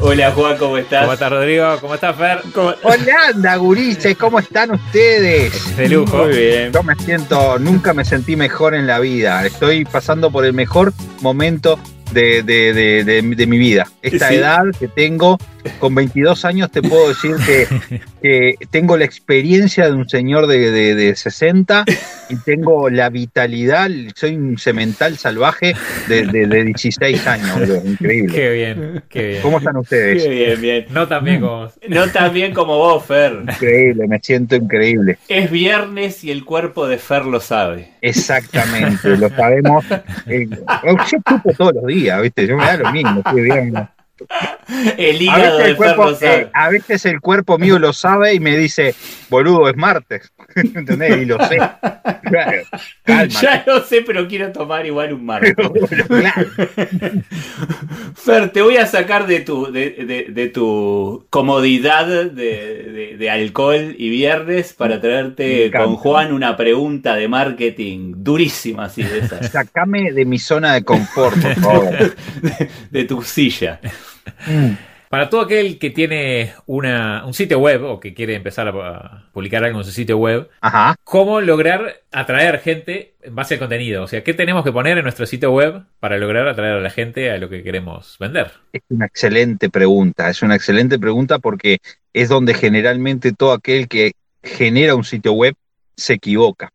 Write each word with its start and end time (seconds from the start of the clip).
Hola 0.00 0.30
Juan, 0.32 0.56
¿cómo 0.58 0.76
estás? 0.78 1.00
¿Cómo 1.02 1.12
estás 1.14 1.30
Rodrigo? 1.30 1.78
¿Cómo 1.80 1.94
estás 1.94 2.16
Fer? 2.16 2.38
Hola, 2.54 3.14
anda, 3.34 3.56
gurises, 3.56 4.16
¿cómo 4.16 4.38
están 4.38 4.70
ustedes? 4.72 5.76
De 5.76 5.88
lujo. 5.88 6.24
Muy 6.26 6.36
bien. 6.36 6.72
Yo 6.72 6.82
me 6.82 6.94
siento, 6.96 7.58
nunca 7.58 7.92
me 7.94 8.04
sentí 8.04 8.36
mejor 8.36 8.74
en 8.74 8.86
la 8.86 8.98
vida. 9.00 9.44
Estoy 9.46 9.84
pasando 9.84 10.30
por 10.30 10.44
el 10.44 10.52
mejor 10.52 10.92
momento 11.22 11.78
de, 12.12 12.42
de, 12.42 12.72
de, 12.72 13.04
de, 13.04 13.22
de 13.22 13.46
mi 13.46 13.58
vida. 13.58 13.86
Esta 14.02 14.28
Sí. 14.28 14.36
edad 14.36 14.62
que 14.78 14.86
tengo, 14.88 15.38
con 15.78 15.94
22 15.94 16.44
años, 16.44 16.70
te 16.70 16.82
puedo 16.82 17.08
decir 17.08 17.36
que, 17.44 18.00
que 18.22 18.54
tengo 18.70 18.96
la 18.96 19.04
experiencia 19.04 19.86
de 19.86 19.92
un 19.92 20.08
señor 20.08 20.46
de, 20.46 20.70
de, 20.70 20.94
de 20.94 21.14
60 21.14 21.84
y 22.28 22.36
tengo 22.36 22.90
la 22.90 23.08
vitalidad, 23.10 23.90
soy 24.14 24.36
un 24.36 24.58
semental 24.58 25.16
salvaje 25.16 25.74
de, 26.08 26.26
de, 26.26 26.46
de 26.46 26.64
16 26.64 27.26
años, 27.26 27.84
increíble. 27.84 28.34
Qué 28.34 28.50
bien, 28.50 29.02
qué 29.08 29.26
bien. 29.28 29.42
¿Cómo 29.42 29.58
están 29.58 29.76
ustedes? 29.76 30.22
Qué 30.22 30.28
bien, 30.28 30.60
bien. 30.60 30.86
No 30.90 31.06
tan 31.06 31.24
bien 31.24 31.40
como 31.40 31.56
vos. 31.58 31.78
No 31.88 32.08
tan 32.08 32.32
bien 32.32 32.52
como 32.52 32.76
vos, 32.78 33.04
Fer. 33.04 33.40
Increíble, 33.42 34.08
me 34.08 34.18
siento 34.20 34.56
increíble. 34.56 35.18
Es 35.28 35.50
viernes 35.50 36.24
y 36.24 36.30
el 36.30 36.44
cuerpo 36.44 36.86
de 36.86 36.98
Fer 36.98 37.24
lo 37.26 37.40
sabe. 37.40 37.92
Exactamente, 38.00 39.16
lo 39.16 39.28
sabemos. 39.30 39.84
Eh, 40.28 40.48
yo 41.08 41.20
chupo 41.22 41.52
todos 41.56 41.74
los 41.74 41.86
días, 41.86 42.20
¿viste? 42.20 42.46
Yo 42.46 42.56
me 42.56 42.64
da 42.64 42.76
lo 42.76 42.92
mismo, 42.92 43.20
estoy 43.24 43.42
bien. 43.42 43.74
El 44.96 45.16
A 45.16 45.22
hígado 45.22 45.58
veces, 45.58 45.64
de 45.64 45.70
el 45.70 45.76
cuerpo, 45.76 46.10
eh, 46.20 46.50
a 46.52 46.68
veces 46.70 47.04
el 47.06 47.20
cuerpo 47.20 47.58
mío 47.58 47.78
lo 47.78 47.92
sabe 47.92 48.34
y 48.34 48.40
me 48.40 48.56
dice, 48.56 48.94
boludo, 49.28 49.68
es 49.68 49.76
martes. 49.76 50.32
¿Entendés? 50.56 51.18
Y 51.22 51.24
lo 51.26 51.38
sé. 51.46 51.58
Claro. 52.26 53.28
Ya 53.28 53.62
lo 53.68 53.84
sé, 53.84 54.02
pero 54.02 54.26
quiero 54.26 54.50
tomar 54.50 54.84
igual 54.84 55.12
un. 55.12 55.24
Claro. 55.26 56.48
Fer, 58.16 58.50
te 58.50 58.62
voy 58.62 58.76
a 58.78 58.86
sacar 58.86 59.26
de 59.28 59.40
tu, 59.40 59.70
de, 59.70 59.90
de- 59.90 60.26
de 60.30 60.48
tu 60.48 61.24
comodidad 61.30 62.06
de, 62.06 63.14
de- 63.16 63.30
alcohol 63.30 63.94
y 63.96 64.08
viernes 64.10 64.72
para 64.72 65.00
traerte 65.00 65.70
con 65.70 65.96
Juan 65.96 66.32
una 66.32 66.56
pregunta 66.56 67.14
de 67.14 67.28
marketing 67.28 68.14
durísima, 68.16 68.84
así 68.86 69.02
de 69.02 69.18
esas, 69.18 69.50
Sacame 69.50 70.12
de 70.12 70.24
mi 70.24 70.38
zona 70.38 70.74
de 70.74 70.82
confort, 70.84 71.36
por 71.40 71.54
favor. 71.56 72.14
de 72.90 73.04
tu 73.04 73.22
silla. 73.22 73.80
Mm. 74.46 74.72
Para 75.08 75.30
todo 75.30 75.42
aquel 75.42 75.78
que 75.78 75.90
tiene 75.90 76.52
una, 76.66 77.24
un 77.24 77.32
sitio 77.32 77.60
web 77.60 77.84
o 77.84 78.00
que 78.00 78.12
quiere 78.12 78.34
empezar 78.34 78.66
a, 78.68 79.28
publicar 79.32 79.64
algo 79.64 79.78
en 79.78 79.84
su 79.84 79.92
sitio 79.92 80.18
web, 80.18 80.50
Ajá. 80.60 80.96
¿cómo 81.04 81.40
lograr 81.40 82.02
atraer 82.10 82.58
gente 82.58 83.14
en 83.22 83.34
base 83.34 83.54
al 83.54 83.60
contenido? 83.60 84.02
O 84.02 84.08
sea, 84.08 84.24
¿qué 84.24 84.34
tenemos 84.34 84.64
que 84.64 84.72
poner 84.72 84.98
en 84.98 85.04
nuestro 85.04 85.24
sitio 85.26 85.52
web 85.52 85.82
para 86.00 86.18
lograr 86.18 86.48
atraer 86.48 86.74
a 86.74 86.80
la 86.80 86.90
gente 86.90 87.30
a 87.30 87.38
lo 87.38 87.48
que 87.48 87.62
queremos 87.62 88.16
vender? 88.18 88.50
Es 88.72 88.82
una 88.88 89.06
excelente 89.06 89.70
pregunta, 89.70 90.28
es 90.28 90.42
una 90.42 90.56
excelente 90.56 90.98
pregunta 90.98 91.38
porque 91.38 91.78
es 92.12 92.28
donde 92.28 92.54
generalmente 92.54 93.32
todo 93.32 93.52
aquel 93.52 93.86
que 93.86 94.12
genera 94.42 94.96
un 94.96 95.04
sitio 95.04 95.32
web 95.34 95.54
se 95.96 96.14
equivoca. 96.14 96.70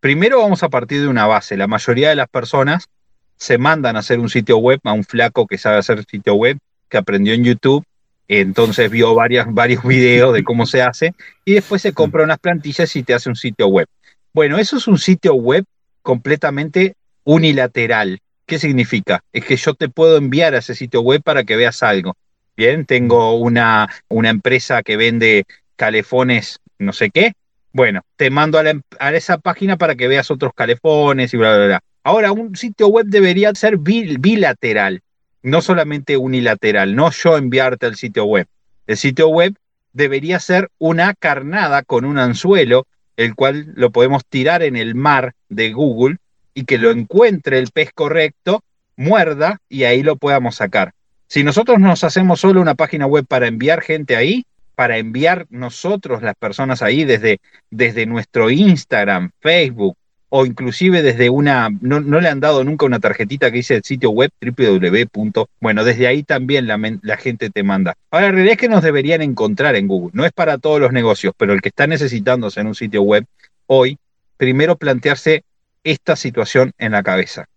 Primero 0.00 0.40
vamos 0.40 0.62
a 0.62 0.68
partir 0.68 1.00
de 1.00 1.08
una 1.08 1.26
base. 1.26 1.56
La 1.56 1.66
mayoría 1.66 2.10
de 2.10 2.16
las 2.16 2.28
personas 2.28 2.88
se 3.36 3.58
mandan 3.58 3.96
a 3.96 4.00
hacer 4.00 4.18
un 4.18 4.28
sitio 4.28 4.58
web 4.58 4.80
a 4.84 4.92
un 4.92 5.04
flaco 5.04 5.46
que 5.46 5.58
sabe 5.58 5.78
hacer 5.78 6.04
sitio 6.04 6.34
web, 6.34 6.58
que 6.88 6.96
aprendió 6.98 7.34
en 7.34 7.44
YouTube, 7.44 7.84
entonces 8.28 8.90
vio 8.90 9.14
varios 9.14 9.84
videos 9.84 10.34
de 10.34 10.42
cómo 10.42 10.66
se 10.66 10.82
hace 10.82 11.14
y 11.44 11.54
después 11.54 11.82
se 11.82 11.92
compra 11.92 12.24
unas 12.24 12.38
plantillas 12.38 12.94
y 12.96 13.02
te 13.02 13.14
hace 13.14 13.28
un 13.28 13.36
sitio 13.36 13.68
web. 13.68 13.86
Bueno, 14.32 14.58
eso 14.58 14.76
es 14.76 14.88
un 14.88 14.98
sitio 14.98 15.34
web 15.34 15.64
completamente 16.02 16.94
unilateral. 17.24 18.20
¿Qué 18.46 18.58
significa? 18.58 19.22
Es 19.32 19.44
que 19.44 19.56
yo 19.56 19.74
te 19.74 19.88
puedo 19.88 20.16
enviar 20.16 20.54
a 20.54 20.58
ese 20.58 20.74
sitio 20.74 21.00
web 21.00 21.22
para 21.22 21.44
que 21.44 21.56
veas 21.56 21.82
algo. 21.82 22.14
Bien, 22.56 22.86
tengo 22.86 23.36
una, 23.38 23.88
una 24.08 24.30
empresa 24.30 24.82
que 24.82 24.96
vende 24.96 25.44
calefones, 25.76 26.60
no 26.78 26.92
sé 26.92 27.10
qué. 27.10 27.32
Bueno, 27.72 28.02
te 28.16 28.30
mando 28.30 28.58
a, 28.58 28.62
la 28.62 28.70
em- 28.70 28.82
a 28.98 29.12
esa 29.12 29.38
página 29.38 29.76
para 29.76 29.94
que 29.94 30.08
veas 30.08 30.30
otros 30.30 30.52
calefones 30.54 31.34
y 31.34 31.36
bla, 31.36 31.56
bla, 31.56 31.66
bla. 31.66 31.80
Ahora, 32.04 32.32
un 32.32 32.56
sitio 32.56 32.88
web 32.88 33.06
debería 33.06 33.52
ser 33.54 33.76
bil- 33.78 34.18
bilateral, 34.18 35.02
no 35.46 35.62
solamente 35.62 36.16
unilateral, 36.16 36.96
no 36.96 37.12
yo 37.12 37.38
enviarte 37.38 37.86
al 37.86 37.94
sitio 37.94 38.24
web. 38.24 38.48
El 38.88 38.96
sitio 38.96 39.28
web 39.28 39.54
debería 39.92 40.40
ser 40.40 40.70
una 40.78 41.14
carnada 41.14 41.82
con 41.82 42.04
un 42.04 42.18
anzuelo, 42.18 42.88
el 43.16 43.36
cual 43.36 43.72
lo 43.76 43.92
podemos 43.92 44.26
tirar 44.26 44.64
en 44.64 44.74
el 44.74 44.96
mar 44.96 45.34
de 45.48 45.72
Google 45.72 46.16
y 46.52 46.64
que 46.64 46.78
lo 46.78 46.90
encuentre 46.90 47.60
el 47.60 47.70
pez 47.70 47.92
correcto, 47.94 48.64
muerda 48.96 49.58
y 49.68 49.84
ahí 49.84 50.02
lo 50.02 50.16
podamos 50.16 50.56
sacar. 50.56 50.94
Si 51.28 51.44
nosotros 51.44 51.78
nos 51.78 52.02
hacemos 52.02 52.40
solo 52.40 52.60
una 52.60 52.74
página 52.74 53.06
web 53.06 53.24
para 53.24 53.46
enviar 53.46 53.82
gente 53.82 54.16
ahí, 54.16 54.46
para 54.74 54.98
enviar 54.98 55.46
nosotros 55.48 56.22
las 56.22 56.34
personas 56.34 56.82
ahí 56.82 57.04
desde, 57.04 57.38
desde 57.70 58.04
nuestro 58.06 58.50
Instagram, 58.50 59.30
Facebook 59.38 59.96
o 60.28 60.44
inclusive 60.44 61.02
desde 61.02 61.30
una, 61.30 61.70
no, 61.80 62.00
no 62.00 62.20
le 62.20 62.28
han 62.28 62.40
dado 62.40 62.64
nunca 62.64 62.86
una 62.86 62.98
tarjetita 62.98 63.50
que 63.50 63.58
dice 63.58 63.76
el 63.76 63.84
sitio 63.84 64.10
web 64.10 64.30
www. 64.40 65.46
Bueno, 65.60 65.84
desde 65.84 66.06
ahí 66.06 66.22
también 66.22 66.66
la, 66.66 67.16
gente 67.16 67.50
te 67.50 67.62
manda. 67.62 67.96
Ahora, 68.10 68.26
la 68.26 68.32
realidad 68.32 68.52
es 68.54 68.58
que 68.58 68.68
nos 68.68 68.82
deberían 68.82 69.22
encontrar 69.22 69.76
en 69.76 69.86
Google. 69.86 70.10
No 70.14 70.24
es 70.24 70.32
para 70.32 70.58
todos 70.58 70.80
los 70.80 70.92
negocios, 70.92 71.32
pero 71.36 71.52
el 71.52 71.62
que 71.62 71.68
está 71.68 71.86
necesitando 71.86 72.48
hacer 72.48 72.66
un 72.66 72.74
sitio 72.74 73.02
web 73.02 73.24
hoy, 73.66 73.98
primero 74.36 74.76
plantearse 74.76 75.44
esta 75.84 76.16
situación 76.16 76.72
en 76.78 76.92
la 76.92 77.02
cabeza. 77.02 77.48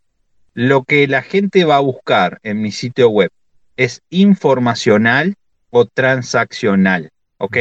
Lo 0.54 0.84
que 0.84 1.08
la 1.08 1.22
gente 1.22 1.66
va 1.66 1.78
a 1.78 1.82
buscar 1.82 2.40
en 2.44 2.62
mi 2.62 2.72
sitio 2.72 3.10
web 3.10 3.32
es 3.78 4.02
informacional 4.10 5.36
o 5.72 5.86
transaccional, 5.86 7.12
¿ok? 7.38 7.58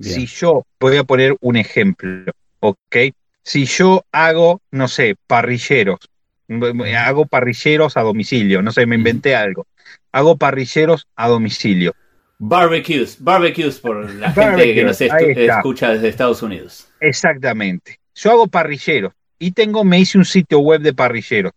Si 0.00 0.26
yo, 0.26 0.64
voy 0.80 0.96
a 0.96 1.04
poner 1.04 1.36
un 1.40 1.56
ejemplo, 1.56 2.32
¿ok? 2.60 2.96
Si 3.48 3.64
yo 3.64 4.04
hago, 4.12 4.60
no 4.72 4.88
sé, 4.88 5.16
parrilleros, 5.26 6.00
hago 6.98 7.24
parrilleros 7.24 7.96
a 7.96 8.02
domicilio, 8.02 8.60
no 8.60 8.72
sé, 8.72 8.84
me 8.84 8.96
inventé 8.96 9.34
algo. 9.34 9.66
Hago 10.12 10.36
parrilleros 10.36 11.06
a 11.16 11.28
domicilio. 11.28 11.94
Barbecues, 12.36 13.16
barbecues 13.24 13.78
por 13.78 14.10
la 14.16 14.32
gente 14.32 14.74
que 14.74 14.84
nos 14.84 15.00
escucha 15.00 15.88
desde 15.88 16.08
Estados 16.08 16.42
Unidos. 16.42 16.88
Exactamente. 17.00 17.98
Yo 18.14 18.32
hago 18.32 18.48
parrilleros 18.48 19.14
y 19.38 19.52
tengo, 19.52 19.82
me 19.82 19.98
hice 19.98 20.18
un 20.18 20.26
sitio 20.26 20.58
web 20.58 20.82
de 20.82 20.92
parrilleros. 20.92 21.52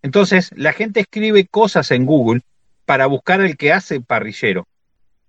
Entonces, 0.00 0.52
la 0.54 0.72
gente 0.72 1.00
escribe 1.00 1.44
cosas 1.48 1.90
en 1.90 2.06
Google 2.06 2.42
para 2.84 3.06
buscar 3.06 3.40
el 3.40 3.56
que 3.56 3.72
hace 3.72 4.00
parrillero 4.00 4.68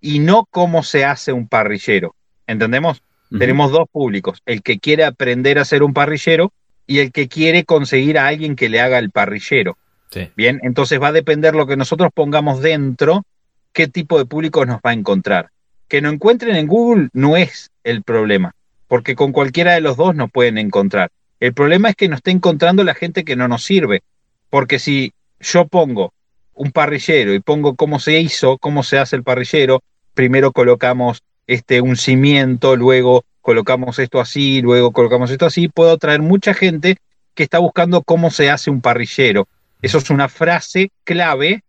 y 0.00 0.20
no 0.20 0.46
cómo 0.48 0.84
se 0.84 1.04
hace 1.04 1.32
un 1.32 1.48
parrillero. 1.48 2.14
¿Entendemos? 2.46 3.02
Tenemos 3.38 3.72
dos 3.72 3.88
públicos, 3.90 4.42
el 4.46 4.62
que 4.62 4.78
quiere 4.78 5.04
aprender 5.04 5.58
a 5.58 5.62
hacer 5.62 5.82
un 5.82 5.92
parrillero 5.92 6.52
y 6.86 6.98
el 6.98 7.12
que 7.12 7.28
quiere 7.28 7.64
conseguir 7.64 8.18
a 8.18 8.26
alguien 8.26 8.56
que 8.56 8.68
le 8.68 8.80
haga 8.80 8.98
el 8.98 9.10
parrillero. 9.10 9.76
Sí. 10.10 10.30
Bien, 10.36 10.60
entonces 10.62 11.00
va 11.02 11.08
a 11.08 11.12
depender 11.12 11.54
lo 11.54 11.66
que 11.66 11.76
nosotros 11.76 12.10
pongamos 12.14 12.60
dentro, 12.60 13.24
qué 13.72 13.88
tipo 13.88 14.18
de 14.18 14.26
público 14.26 14.64
nos 14.66 14.76
va 14.76 14.90
a 14.90 14.92
encontrar. 14.92 15.50
Que 15.88 16.00
no 16.00 16.10
encuentren 16.10 16.56
en 16.56 16.66
Google 16.66 17.08
no 17.12 17.36
es 17.36 17.70
el 17.82 18.02
problema, 18.02 18.54
porque 18.88 19.16
con 19.16 19.32
cualquiera 19.32 19.72
de 19.72 19.80
los 19.80 19.96
dos 19.96 20.14
nos 20.14 20.30
pueden 20.30 20.58
encontrar. 20.58 21.10
El 21.40 21.52
problema 21.52 21.90
es 21.90 21.96
que 21.96 22.08
nos 22.08 22.18
esté 22.18 22.30
encontrando 22.30 22.84
la 22.84 22.94
gente 22.94 23.24
que 23.24 23.36
no 23.36 23.48
nos 23.48 23.64
sirve, 23.64 24.02
porque 24.50 24.78
si 24.78 25.12
yo 25.40 25.66
pongo 25.66 26.12
un 26.54 26.70
parrillero 26.70 27.34
y 27.34 27.40
pongo 27.40 27.74
cómo 27.74 27.98
se 27.98 28.20
hizo, 28.20 28.58
cómo 28.58 28.82
se 28.82 28.98
hace 28.98 29.16
el 29.16 29.24
parrillero, 29.24 29.82
primero 30.14 30.52
colocamos 30.52 31.22
este 31.46 31.80
un 31.80 31.96
cimiento, 31.96 32.76
luego 32.76 33.24
colocamos 33.40 33.98
esto 33.98 34.20
así, 34.20 34.62
luego 34.62 34.92
colocamos 34.92 35.30
esto 35.30 35.46
así, 35.46 35.68
puedo 35.68 35.98
traer 35.98 36.22
mucha 36.22 36.54
gente 36.54 36.96
que 37.34 37.42
está 37.42 37.58
buscando 37.58 38.02
cómo 38.02 38.30
se 38.30 38.50
hace 38.50 38.70
un 38.70 38.80
parrillero. 38.80 39.46
Eso 39.82 39.98
es 39.98 40.08
una 40.08 40.28
frase 40.28 40.90
clave 41.04 41.62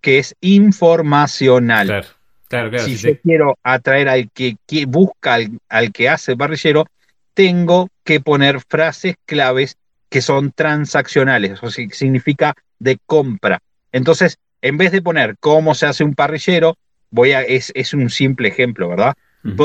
que 0.00 0.18
es 0.18 0.34
informacional. 0.40 1.86
Claro, 1.86 2.08
claro, 2.48 2.70
claro. 2.70 2.84
si 2.84 2.96
sí, 2.96 3.08
yo 3.08 3.14
sí. 3.14 3.20
quiero 3.22 3.58
atraer 3.62 4.08
al 4.08 4.30
que, 4.30 4.56
que 4.66 4.86
busca 4.86 5.34
al, 5.34 5.60
al 5.68 5.92
que 5.92 6.08
hace 6.08 6.36
parrillero, 6.36 6.86
tengo 7.34 7.88
que 8.02 8.20
poner 8.20 8.60
frases 8.60 9.14
claves 9.24 9.76
que 10.08 10.20
son 10.20 10.50
transaccionales, 10.50 11.62
o 11.62 11.70
sea, 11.70 11.86
significa 11.92 12.54
de 12.80 12.98
compra. 13.06 13.62
Entonces, 13.92 14.38
en 14.62 14.76
vez 14.76 14.90
de 14.90 15.02
poner 15.02 15.36
cómo 15.38 15.74
se 15.74 15.86
hace 15.86 16.02
un 16.02 16.14
parrillero, 16.14 16.76
voy 17.10 17.32
a, 17.32 17.42
es, 17.42 17.72
es 17.74 17.94
un 17.94 18.10
simple 18.10 18.48
ejemplo, 18.48 18.88
¿verdad? 18.88 19.14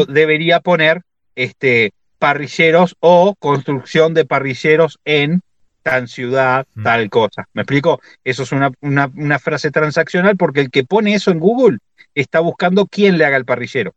debería 0.07 0.61
poner 0.61 1.01
este, 1.35 1.91
parrilleros 2.17 2.95
o 2.99 3.35
construcción 3.35 4.13
de 4.13 4.25
parrilleros 4.25 4.99
en 5.05 5.41
tan 5.83 6.07
ciudad, 6.07 6.65
mm. 6.73 6.83
tal 6.83 7.09
cosa. 7.09 7.47
¿Me 7.53 7.61
explico? 7.61 8.01
Eso 8.23 8.43
es 8.43 8.51
una, 8.51 8.71
una, 8.81 9.37
frase 9.39 9.69
transaccional 9.69 10.35
porque 10.35 10.61
el 10.61 10.71
que 10.71 10.83
pone 10.83 11.13
eso 11.13 11.29
en 11.29 11.39
Google 11.39 11.77
está 12.15 12.39
buscando 12.39 12.87
quién 12.87 13.17
le 13.17 13.25
haga 13.25 13.37
el 13.37 13.45
parrillero. 13.45 13.93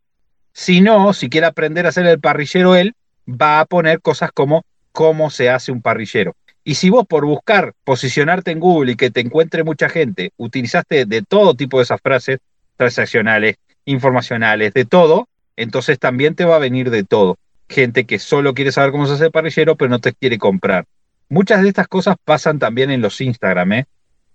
Si 0.53 0.81
no, 0.81 1.15
si 1.15 1.31
quiere 1.31 1.47
aprender 1.47 1.87
a 1.87 1.91
hacer 1.91 2.05
el 2.06 2.21
parrillero 2.21 2.77
él, 2.77 2.95
va 3.27 3.61
a 3.61 3.65
poner 3.65 4.03
cosas 4.03 4.33
como 4.33 4.65
cómo 4.93 5.31
se 5.31 5.49
hace 5.49 5.73
un 5.73 5.81
parrillero. 5.81 6.35
Y 6.65 6.75
si 6.75 6.91
vos 6.91 7.06
por 7.06 7.25
buscar 7.25 7.73
posicionarte 7.85 8.50
en 8.50 8.61
Google 8.61 8.93
y 8.93 8.97
que 8.97 9.11
te 9.11 9.21
encuentre 9.21 9.65
mucha 9.65 9.89
gente, 9.89 10.33
utilizaste 10.37 11.06
de 11.06 11.23
todo 11.23 11.55
tipo 11.55 11.79
de 11.79 11.85
esas 11.85 12.00
frases 12.03 12.41
transaccionales, 12.78 13.56
informacionales, 13.84 14.72
de 14.72 14.86
todo, 14.86 15.28
entonces 15.56 15.98
también 15.98 16.34
te 16.34 16.46
va 16.46 16.56
a 16.56 16.60
venir 16.60 16.88
de 16.88 17.04
todo. 17.04 17.36
Gente 17.69 18.06
que 18.06 18.19
solo 18.19 18.54
quiere 18.54 18.72
saber 18.72 18.92
cómo 18.92 19.06
se 19.06 19.14
hace 19.14 19.30
parrillero, 19.30 19.76
pero 19.76 19.90
no 19.90 19.98
te 19.98 20.14
quiere 20.14 20.38
comprar. 20.38 20.86
Muchas 21.28 21.60
de 21.60 21.69
estas 21.69 21.88
cosas 21.88 22.16
pasan 22.25 22.58
también 22.58 22.90
en 22.90 23.02
los 23.02 23.20
Instagram, 23.20 23.72
¿eh? 23.72 23.86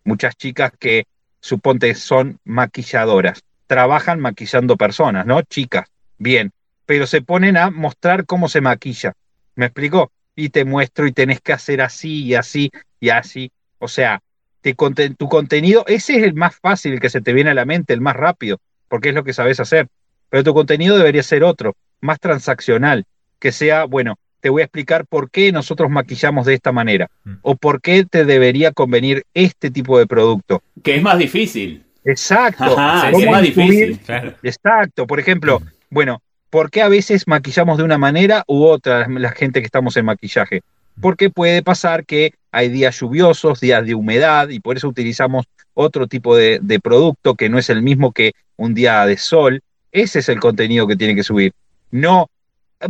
Muchas 0.03 0.35
chicas 0.35 0.71
que 0.77 1.05
suponte 1.39 1.95
son 1.95 2.37
maquilladoras, 2.43 3.41
trabajan 3.65 4.19
maquillando 4.19 4.77
personas, 4.77 5.25
¿no? 5.25 5.41
Chicas, 5.41 5.87
bien, 6.17 6.51
pero 6.85 7.07
se 7.07 7.21
ponen 7.21 7.57
a 7.57 7.71
mostrar 7.71 8.25
cómo 8.25 8.49
se 8.49 8.61
maquilla. 8.61 9.13
¿Me 9.55 9.67
explico? 9.67 10.11
Y 10.35 10.49
te 10.49 10.65
muestro 10.65 11.07
y 11.07 11.13
tenés 11.13 11.41
que 11.41 11.53
hacer 11.53 11.81
así 11.81 12.23
y 12.25 12.35
así 12.35 12.69
y 12.99 13.09
así. 13.09 13.51
O 13.79 13.87
sea, 13.87 14.21
te, 14.63 15.09
tu 15.11 15.29
contenido, 15.29 15.83
ese 15.87 16.17
es 16.17 16.23
el 16.23 16.33
más 16.33 16.55
fácil, 16.55 16.93
el 16.93 16.99
que 16.99 17.09
se 17.09 17.21
te 17.21 17.33
viene 17.33 17.51
a 17.51 17.53
la 17.53 17.65
mente, 17.65 17.93
el 17.93 18.01
más 18.01 18.15
rápido, 18.15 18.59
porque 18.87 19.09
es 19.09 19.15
lo 19.15 19.23
que 19.23 19.33
sabes 19.33 19.59
hacer. 19.59 19.87
Pero 20.29 20.43
tu 20.43 20.53
contenido 20.53 20.97
debería 20.97 21.21
ser 21.21 21.43
otro, 21.43 21.75
más 22.01 22.19
transaccional, 22.19 23.05
que 23.39 23.51
sea, 23.51 23.85
bueno, 23.85 24.17
te 24.39 24.49
voy 24.49 24.61
a 24.61 24.65
explicar 24.65 25.05
por 25.05 25.29
qué 25.29 25.51
nosotros 25.51 25.89
maquillamos 25.89 26.45
de 26.45 26.53
esta 26.53 26.71
manera 26.71 27.09
mm. 27.23 27.33
o 27.43 27.55
por 27.55 27.81
qué 27.81 28.05
te 28.05 28.25
debería 28.25 28.71
convenir 28.71 29.23
este 29.33 29.69
tipo 29.71 29.97
de 29.97 30.07
producto. 30.07 30.61
Que 30.81 30.95
es 30.95 31.01
más 31.01 31.17
difícil. 31.17 31.83
Exacto. 32.03 32.71
es 32.71 33.25
más 33.25 33.41
difícil. 33.41 33.99
Exacto. 34.43 35.07
Por 35.07 35.19
ejemplo, 35.19 35.59
mm. 35.59 35.65
bueno, 35.89 36.21
¿por 36.49 36.71
qué 36.71 36.81
a 36.81 36.89
veces 36.89 37.27
maquillamos 37.27 37.77
de 37.77 37.83
una 37.83 37.97
manera 37.97 38.43
u 38.47 38.65
otra 38.65 39.07
la 39.07 39.31
gente 39.31 39.61
que 39.61 39.65
estamos 39.65 39.95
en 39.97 40.05
maquillaje? 40.05 40.61
Porque 40.99 41.29
puede 41.29 41.63
pasar 41.63 42.05
que 42.05 42.33
hay 42.53 42.69
días 42.69 42.97
lluviosos, 42.97 43.59
días 43.59 43.85
de 43.85 43.95
humedad 43.95 44.47
y 44.47 44.61
por 44.61 44.77
eso 44.77 44.87
utilizamos 44.87 45.45
otro 45.73 46.07
tipo 46.07 46.37
de, 46.37 46.59
de 46.61 46.79
producto 46.79 47.35
que 47.35 47.49
no 47.49 47.59
es 47.59 47.69
el 47.69 47.81
mismo 47.81 48.13
que 48.13 48.31
un 48.55 48.73
día 48.73 49.05
de 49.05 49.17
sol. 49.17 49.61
Ese 49.91 50.19
es 50.19 50.29
el 50.29 50.39
contenido 50.39 50.87
que 50.87 50.95
tiene 50.95 51.15
que 51.15 51.23
subir. 51.23 51.53
No 51.91 52.29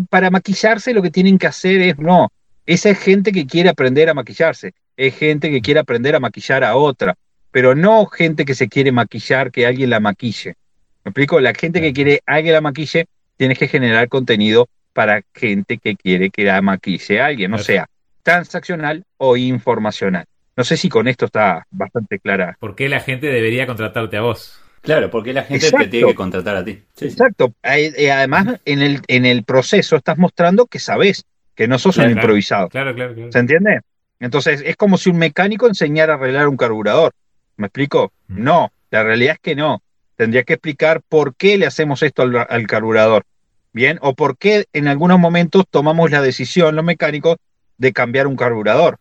para 0.09 0.29
maquillarse 0.29 0.93
lo 0.93 1.01
que 1.01 1.11
tienen 1.11 1.37
que 1.37 1.47
hacer 1.47 1.81
es, 1.81 1.97
no, 1.97 2.31
esa 2.65 2.89
es 2.89 2.99
gente 2.99 3.31
que 3.31 3.45
quiere 3.45 3.69
aprender 3.69 4.09
a 4.09 4.13
maquillarse, 4.13 4.73
es 4.97 5.15
gente 5.15 5.49
que 5.49 5.61
quiere 5.61 5.79
aprender 5.79 6.15
a 6.15 6.19
maquillar 6.19 6.63
a 6.63 6.75
otra, 6.75 7.15
pero 7.51 7.75
no 7.75 8.05
gente 8.07 8.45
que 8.45 8.55
se 8.55 8.67
quiere 8.67 8.91
maquillar, 8.91 9.51
que 9.51 9.65
alguien 9.65 9.89
la 9.89 9.99
maquille. 9.99 10.55
¿Me 11.03 11.09
explico? 11.09 11.39
La 11.39 11.53
gente 11.53 11.81
que 11.81 11.93
quiere 11.93 12.21
alguien 12.25 12.53
la 12.53 12.61
maquille, 12.61 13.05
tienes 13.37 13.57
que 13.59 13.67
generar 13.67 14.07
contenido 14.07 14.69
para 14.93 15.21
gente 15.33 15.77
que 15.77 15.95
quiere 15.95 16.29
que 16.29 16.43
la 16.43 16.61
maquille 16.61 17.19
a 17.19 17.27
alguien, 17.27 17.53
o 17.53 17.57
sea, 17.57 17.87
transaccional 18.23 19.05
o 19.17 19.37
informacional. 19.37 20.25
No 20.55 20.63
sé 20.63 20.77
si 20.77 20.89
con 20.89 21.07
esto 21.07 21.25
está 21.25 21.65
bastante 21.71 22.19
clara. 22.19 22.57
¿Por 22.59 22.75
qué 22.75 22.89
la 22.89 22.99
gente 22.99 23.27
debería 23.27 23.67
contratarte 23.67 24.17
a 24.17 24.21
vos? 24.21 24.59
Claro, 24.81 25.09
porque 25.09 25.33
la 25.33 25.43
gente 25.43 25.71
te 25.71 25.87
tiene 25.87 26.07
que 26.07 26.15
contratar 26.15 26.57
a 26.57 26.65
ti. 26.65 26.83
Exacto. 26.99 27.53
Eh, 27.63 28.11
además, 28.11 28.59
en 28.65 28.81
el, 28.81 29.01
en 29.07 29.25
el 29.25 29.43
proceso 29.43 29.95
estás 29.95 30.17
mostrando 30.17 30.67
que 30.67 30.79
sabes, 30.79 31.25
que 31.55 31.67
no 31.67 31.79
sos 31.79 31.97
un 31.97 32.11
improvisado. 32.11 32.69
Claro, 32.69 32.93
claro, 32.93 33.13
claro. 33.13 33.31
¿Se 33.31 33.39
entiende? 33.39 33.79
Entonces, 34.19 34.61
es 34.65 34.75
como 34.75 34.97
si 34.97 35.09
un 35.09 35.17
mecánico 35.17 35.67
enseñara 35.67 36.13
a 36.13 36.15
arreglar 36.17 36.47
un 36.47 36.57
carburador. 36.57 37.13
¿Me 37.55 37.67
explico? 37.67 38.11
Mm. 38.27 38.43
No, 38.43 38.73
la 38.91 39.03
realidad 39.03 39.35
es 39.35 39.39
que 39.39 39.55
no. 39.55 39.81
Tendría 40.17 40.43
que 40.43 40.53
explicar 40.53 41.01
por 41.07 41.35
qué 41.35 41.57
le 41.57 41.65
hacemos 41.65 42.03
esto 42.03 42.23
al, 42.23 42.45
al 42.47 42.67
carburador. 42.67 43.23
Bien, 43.71 43.97
o 44.01 44.13
por 44.13 44.37
qué 44.37 44.65
en 44.73 44.87
algunos 44.87 45.17
momentos 45.17 45.63
tomamos 45.69 46.11
la 46.11 46.21
decisión, 46.21 46.75
los 46.75 46.85
mecánicos, 46.85 47.37
de 47.77 47.93
cambiar 47.93 48.27
un 48.27 48.35
carburador. 48.35 48.99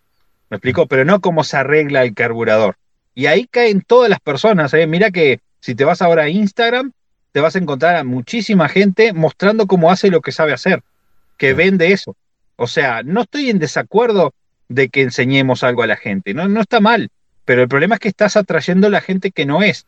¿Me 0.50 0.56
explico? 0.56 0.86
Pero 0.86 1.04
no 1.04 1.20
cómo 1.20 1.44
se 1.44 1.56
arregla 1.56 2.02
el 2.04 2.14
carburador. 2.14 2.76
Y 3.14 3.26
ahí 3.26 3.46
caen 3.46 3.82
todas 3.82 4.10
las 4.10 4.20
personas. 4.20 4.72
¿eh? 4.74 4.86
Mira 4.86 5.10
que 5.10 5.40
si 5.60 5.74
te 5.74 5.84
vas 5.84 6.02
ahora 6.02 6.24
a 6.24 6.28
Instagram, 6.28 6.92
te 7.32 7.40
vas 7.40 7.56
a 7.56 7.58
encontrar 7.58 7.96
a 7.96 8.04
muchísima 8.04 8.68
gente 8.68 9.12
mostrando 9.12 9.66
cómo 9.66 9.90
hace 9.90 10.10
lo 10.10 10.20
que 10.20 10.32
sabe 10.32 10.52
hacer, 10.52 10.82
que 11.38 11.54
vende 11.54 11.92
eso. 11.92 12.16
O 12.56 12.66
sea, 12.66 13.02
no 13.02 13.22
estoy 13.22 13.50
en 13.50 13.58
desacuerdo 13.58 14.34
de 14.68 14.88
que 14.88 15.02
enseñemos 15.02 15.64
algo 15.64 15.82
a 15.82 15.86
la 15.86 15.96
gente, 15.96 16.34
no, 16.34 16.48
no 16.48 16.60
está 16.60 16.80
mal, 16.80 17.10
pero 17.44 17.62
el 17.62 17.68
problema 17.68 17.96
es 17.96 18.00
que 18.00 18.08
estás 18.08 18.36
atrayendo 18.36 18.86
a 18.86 18.90
la 18.90 19.00
gente 19.00 19.30
que 19.30 19.46
no 19.46 19.62
es. 19.62 19.86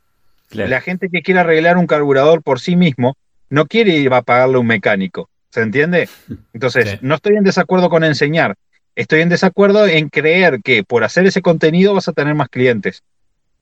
La 0.50 0.80
gente 0.80 1.08
que 1.08 1.22
quiere 1.22 1.40
arreglar 1.40 1.78
un 1.78 1.86
carburador 1.86 2.42
por 2.42 2.60
sí 2.60 2.76
mismo 2.76 3.16
no 3.50 3.66
quiere 3.66 3.90
ir 3.96 4.12
a 4.12 4.22
pagarle 4.22 4.56
a 4.56 4.60
un 4.60 4.66
mecánico, 4.66 5.28
¿se 5.50 5.62
entiende? 5.62 6.08
Entonces, 6.52 7.02
no 7.02 7.16
estoy 7.16 7.36
en 7.36 7.44
desacuerdo 7.44 7.88
con 7.90 8.04
enseñar, 8.04 8.56
estoy 8.96 9.20
en 9.20 9.28
desacuerdo 9.28 9.86
en 9.86 10.08
creer 10.08 10.60
que 10.62 10.84
por 10.84 11.04
hacer 11.04 11.26
ese 11.26 11.42
contenido 11.42 11.94
vas 11.94 12.08
a 12.08 12.12
tener 12.12 12.34
más 12.34 12.48
clientes. 12.48 13.02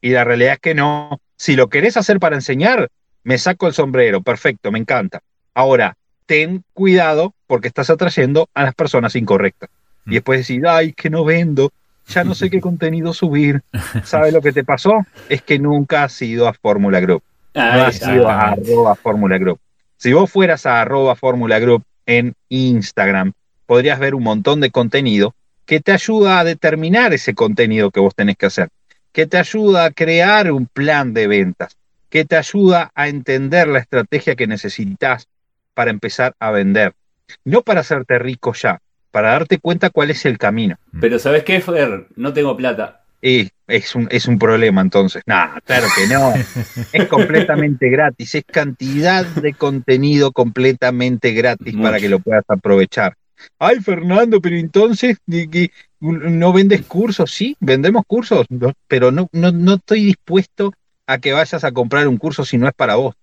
Y 0.00 0.10
la 0.10 0.24
realidad 0.24 0.54
es 0.54 0.60
que 0.60 0.74
no. 0.74 1.20
Si 1.36 1.56
lo 1.56 1.68
querés 1.68 1.96
hacer 1.96 2.18
para 2.18 2.36
enseñar, 2.36 2.88
me 3.24 3.38
saco 3.38 3.66
el 3.66 3.74
sombrero, 3.74 4.20
perfecto, 4.20 4.72
me 4.72 4.78
encanta. 4.78 5.22
Ahora, 5.54 5.96
ten 6.26 6.64
cuidado 6.72 7.34
porque 7.46 7.68
estás 7.68 7.90
atrayendo 7.90 8.48
a 8.54 8.64
las 8.64 8.74
personas 8.74 9.16
incorrectas. 9.16 9.70
Y 10.06 10.10
mm. 10.10 10.12
después 10.14 10.40
decir, 10.40 10.66
ay, 10.66 10.92
que 10.92 11.10
no 11.10 11.24
vendo, 11.24 11.72
ya 12.08 12.24
no 12.24 12.34
sé 12.34 12.50
qué 12.50 12.60
contenido 12.60 13.12
subir. 13.12 13.62
¿Sabes 14.04 14.32
lo 14.32 14.40
que 14.40 14.52
te 14.52 14.64
pasó? 14.64 15.06
Es 15.28 15.42
que 15.42 15.58
nunca 15.58 16.04
has 16.04 16.20
ido 16.22 16.48
a 16.48 16.54
Fórmula 16.54 17.00
Group. 17.00 17.22
no 17.54 17.62
has 17.62 18.00
ido 18.02 18.28
a 18.28 18.50
arroba 18.50 18.94
Fórmula 18.96 19.38
Group. 19.38 19.60
Si 19.96 20.12
vos 20.12 20.30
fueras 20.30 20.66
a 20.66 20.80
arroba 20.80 21.14
Fórmula 21.14 21.58
Group 21.60 21.84
en 22.06 22.34
Instagram, 22.48 23.32
podrías 23.66 23.98
ver 23.98 24.14
un 24.14 24.22
montón 24.22 24.60
de 24.60 24.70
contenido 24.70 25.34
que 25.66 25.80
te 25.80 25.92
ayuda 25.92 26.40
a 26.40 26.44
determinar 26.44 27.12
ese 27.12 27.34
contenido 27.34 27.90
que 27.90 28.00
vos 28.00 28.14
tenés 28.14 28.36
que 28.36 28.46
hacer 28.46 28.68
que 29.12 29.26
te 29.26 29.38
ayuda 29.38 29.84
a 29.84 29.90
crear 29.90 30.50
un 30.50 30.66
plan 30.66 31.14
de 31.14 31.28
ventas, 31.28 31.76
que 32.08 32.24
te 32.24 32.36
ayuda 32.36 32.90
a 32.94 33.08
entender 33.08 33.68
la 33.68 33.78
estrategia 33.78 34.34
que 34.34 34.46
necesitas 34.46 35.28
para 35.74 35.90
empezar 35.90 36.34
a 36.40 36.50
vender. 36.50 36.94
No 37.44 37.62
para 37.62 37.80
hacerte 37.80 38.18
rico 38.18 38.52
ya, 38.54 38.80
para 39.10 39.32
darte 39.32 39.58
cuenta 39.58 39.90
cuál 39.90 40.10
es 40.10 40.24
el 40.24 40.38
camino. 40.38 40.76
Mm. 40.92 41.00
Pero 41.00 41.18
¿sabes 41.18 41.44
qué, 41.44 41.60
Fer? 41.60 42.06
No 42.16 42.32
tengo 42.32 42.56
plata. 42.56 43.00
Y 43.24 43.50
es 43.68 43.94
un, 43.94 44.08
es 44.10 44.26
un 44.26 44.38
problema 44.38 44.80
entonces. 44.80 45.22
No, 45.26 45.36
claro 45.64 45.86
que 45.94 46.12
no. 46.12 46.34
es 46.92 47.06
completamente 47.06 47.88
gratis. 47.88 48.34
Es 48.34 48.44
cantidad 48.44 49.24
de 49.24 49.54
contenido 49.54 50.32
completamente 50.32 51.32
gratis 51.32 51.76
para 51.76 52.00
que 52.00 52.08
lo 52.08 52.18
puedas 52.18 52.44
aprovechar. 52.48 53.14
Ay, 53.58 53.80
Fernando, 53.80 54.40
pero 54.40 54.56
entonces 54.56 55.18
no 56.00 56.52
vendes 56.52 56.82
cursos. 56.82 57.30
Sí, 57.30 57.56
vendemos 57.60 58.04
cursos, 58.06 58.46
pero 58.88 59.10
no, 59.10 59.28
no, 59.32 59.52
no 59.52 59.74
estoy 59.74 60.04
dispuesto 60.04 60.72
a 61.06 61.18
que 61.18 61.32
vayas 61.32 61.64
a 61.64 61.72
comprar 61.72 62.08
un 62.08 62.16
curso 62.16 62.44
si 62.44 62.58
no 62.58 62.66
es 62.66 62.74
para 62.74 62.96
vos. 62.96 63.14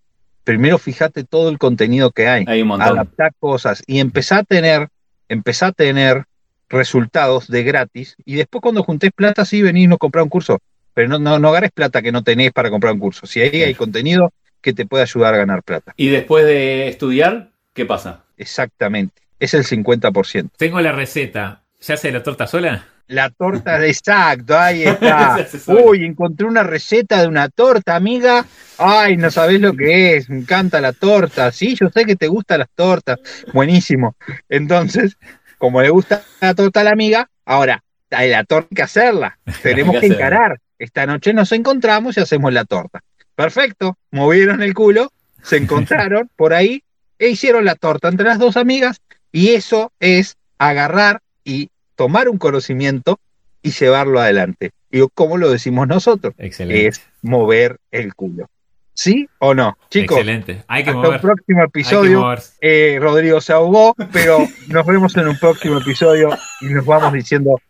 Primero 0.43 0.77
fíjate 0.77 1.23
todo 1.23 1.49
el 1.49 1.57
contenido 1.57 2.11
que 2.11 2.27
hay, 2.27 2.45
hay 2.47 2.61
adaptar 2.61 3.33
cosas 3.39 3.83
y 3.85 3.99
empezar 3.99 4.39
a 4.39 4.43
tener, 4.43 4.87
empezar 5.27 5.69
a 5.69 5.73
tener 5.73 6.25
resultados 6.69 7.47
de 7.47 7.63
gratis 7.63 8.15
y 8.25 8.35
después 8.35 8.61
cuando 8.61 8.83
juntés 8.83 9.11
plata 9.13 9.43
sí 9.45 9.61
venís 9.61 9.91
a 9.91 9.97
comprar 9.97 10.23
un 10.23 10.29
curso, 10.29 10.59
pero 10.93 11.07
no, 11.07 11.19
no, 11.19 11.39
no 11.39 11.49
agarres 11.49 11.71
plata 11.71 12.01
que 12.01 12.11
no 12.11 12.23
tenés 12.23 12.51
para 12.51 12.69
comprar 12.69 12.93
un 12.93 12.99
curso. 12.99 13.27
Si 13.27 13.41
ahí 13.41 13.63
hay 13.63 13.75
contenido 13.75 14.33
que 14.61 14.73
te 14.73 14.85
puede 14.85 15.03
ayudar 15.03 15.33
a 15.33 15.37
ganar 15.37 15.63
plata. 15.63 15.93
¿Y 15.97 16.09
después 16.09 16.45
de 16.45 16.87
estudiar, 16.87 17.51
qué 17.73 17.85
pasa? 17.85 18.23
Exactamente 18.37 19.28
es 19.39 19.53
el 19.53 19.63
50%. 19.63 20.49
Tengo 20.57 20.81
la 20.81 20.91
receta. 20.91 21.63
¿Se 21.79 21.93
hace 21.93 22.11
la 22.11 22.21
torta 22.21 22.45
sola? 22.45 22.85
La 23.07 23.31
torta, 23.31 23.83
exacto, 23.87 24.57
ahí 24.57 24.83
está. 25.01 25.47
Uy, 25.67 26.05
encontré 26.05 26.45
una 26.45 26.61
receta 26.61 27.21
de 27.21 27.27
una 27.27 27.49
torta, 27.49 27.95
amiga. 27.95 28.45
Ay, 28.77 29.17
no 29.17 29.31
sabés 29.31 29.59
lo 29.59 29.73
que 29.73 30.15
es, 30.15 30.29
me 30.29 30.37
encanta 30.37 30.79
la 30.79 30.93
torta. 30.93 31.51
Sí, 31.51 31.75
yo 31.75 31.89
sé 31.89 32.05
que 32.05 32.15
te 32.15 32.27
gustan 32.27 32.59
las 32.59 32.69
tortas. 32.69 33.19
Buenísimo. 33.51 34.15
Entonces, 34.47 35.17
como 35.57 35.81
le 35.81 35.89
gusta 35.89 36.21
la 36.39 36.53
torta 36.53 36.81
a 36.81 36.83
la 36.83 36.91
amiga, 36.91 37.29
ahora, 37.45 37.83
hay 38.11 38.29
la 38.29 38.43
torta 38.43 38.69
que 38.75 38.83
hacerla. 38.83 39.39
Tenemos 39.63 39.99
que, 39.99 40.05
encarar. 40.05 40.59
Esta 40.77 41.07
noche 41.07 41.33
nos 41.33 41.51
encontramos 41.51 42.15
y 42.17 42.21
hacemos 42.21 42.53
la 42.53 42.65
torta. 42.65 43.01
Perfecto. 43.33 43.97
Movieron 44.11 44.61
el 44.61 44.75
culo, 44.75 45.11
se 45.41 45.57
encontraron 45.57 46.29
por 46.35 46.53
ahí 46.53 46.83
e 47.17 47.29
hicieron 47.29 47.65
la 47.65 47.75
torta 47.75 48.07
entre 48.07 48.27
las 48.27 48.37
dos 48.37 48.55
amigas 48.55 49.01
y 49.31 49.49
eso 49.49 49.91
es 49.99 50.37
agarrar 50.57 51.21
y 51.43 51.69
tomar 51.95 52.29
un 52.29 52.37
conocimiento 52.37 53.19
y 53.61 53.71
llevarlo 53.71 54.19
adelante. 54.21 54.71
Y 54.91 55.01
como 55.13 55.37
lo 55.37 55.49
decimos 55.49 55.87
nosotros, 55.87 56.33
es 56.37 57.01
mover 57.21 57.77
el 57.91 58.15
culo. 58.15 58.47
¿Sí 58.93 59.29
o 59.39 59.53
no? 59.53 59.77
Chicos, 59.89 60.17
Excelente. 60.17 60.63
Hay 60.67 60.83
que 60.83 60.89
hasta 60.89 61.01
mover. 61.01 61.15
un 61.15 61.21
próximo 61.21 61.63
episodio. 61.63 62.35
Eh, 62.59 62.97
Rodrigo 63.01 63.39
se 63.39 63.53
ahogó, 63.53 63.95
pero 64.11 64.39
nos 64.67 64.85
vemos 64.85 65.15
en 65.15 65.27
un 65.29 65.37
próximo 65.37 65.77
episodio 65.77 66.29
y 66.61 66.65
nos 66.65 66.85
vamos 66.85 67.13
diciendo 67.13 67.61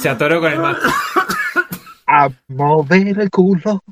Se 0.00 0.08
atoró 0.08 0.40
con 0.40 0.52
el 0.52 0.58
mate. 0.58 0.80
a 2.06 2.28
mover 2.48 3.18
el 3.20 3.30
culo. 3.30 3.82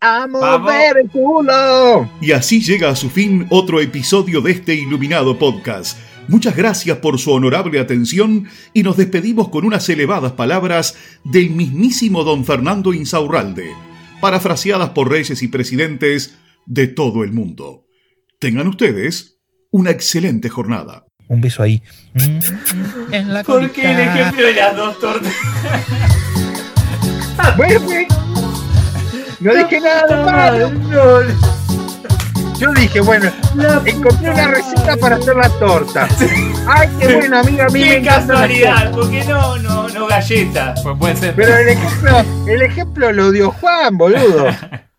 A 0.00 0.26
Vamos. 0.26 0.40
mover 0.60 0.98
el 0.98 1.10
culo. 1.10 2.10
Y 2.20 2.32
así 2.32 2.60
llega 2.60 2.90
a 2.90 2.96
su 2.96 3.08
fin 3.08 3.46
otro 3.50 3.80
episodio 3.80 4.40
de 4.40 4.50
este 4.52 4.74
iluminado 4.74 5.38
podcast. 5.38 5.96
Muchas 6.28 6.56
gracias 6.56 6.98
por 6.98 7.18
su 7.18 7.32
honorable 7.32 7.80
atención 7.80 8.48
y 8.72 8.82
nos 8.82 8.96
despedimos 8.96 9.48
con 9.48 9.64
unas 9.64 9.88
elevadas 9.88 10.32
palabras 10.32 10.96
del 11.24 11.50
mismísimo 11.50 12.24
don 12.24 12.44
Fernando 12.44 12.92
Insaurralde, 12.94 13.72
parafraseadas 14.20 14.90
por 14.90 15.10
reyes 15.10 15.42
y 15.42 15.48
presidentes 15.48 16.38
de 16.66 16.86
todo 16.86 17.24
el 17.24 17.32
mundo. 17.32 17.86
Tengan 18.38 18.68
ustedes 18.68 19.40
una 19.70 19.90
excelente 19.90 20.48
jornada. 20.48 21.06
Un 21.28 21.40
beso 21.40 21.62
ahí. 21.62 21.82
Mm, 22.14 23.12
En 23.14 23.32
la 23.32 23.42
¿Por 23.42 23.70
qué 23.70 23.90
el 23.90 24.00
ejemplo 24.00 24.46
de 24.46 24.54
las 24.54 24.76
dos 24.76 24.98
tortas? 24.98 25.32
Bueno, 27.56 27.80
pues, 27.84 28.06
no 29.40 29.54
dije 29.54 29.80
nada. 29.80 31.51
Yo 32.62 32.72
dije, 32.74 33.00
bueno, 33.00 33.28
encontré 33.84 34.30
una 34.30 34.46
receta 34.46 34.96
para 34.96 35.16
hacer 35.16 35.34
la 35.34 35.48
torta. 35.58 36.08
Ay, 36.68 36.88
qué 36.96 37.16
bueno, 37.16 37.40
amiga, 37.40 37.66
a 37.66 37.68
mí 37.70 37.80
me 37.80 37.88
Qué 37.88 38.02
casualidad, 38.02 38.92
porque 38.92 39.24
no, 39.24 39.58
no, 39.58 39.88
no 39.88 40.06
galleta. 40.06 40.72
Pues 40.80 40.96
puede 40.96 41.16
ser. 41.16 41.34
Pero 41.34 41.56
el 41.56 41.70
ejemplo, 41.70 42.24
el 42.46 42.62
ejemplo 42.62 43.10
lo 43.10 43.32
dio 43.32 43.50
Juan, 43.50 43.98
boludo. 43.98 44.46